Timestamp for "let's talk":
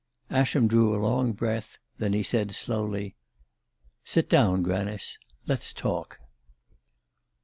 5.45-6.19